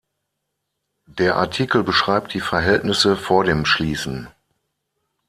[1.05, 4.29] Der Artikel beschreibt die Verhältnisse vor dem Schließen.